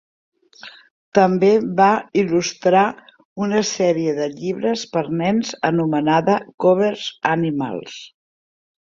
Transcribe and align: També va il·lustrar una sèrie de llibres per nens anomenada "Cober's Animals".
També 1.17 1.51
va 1.79 1.89
il·lustrar 2.21 2.87
una 3.49 3.61
sèrie 3.75 4.17
de 4.23 4.29
llibres 4.41 4.89
per 4.97 5.07
nens 5.23 5.55
anomenada 5.73 6.43
"Cober's 6.67 7.09
Animals". 7.39 8.05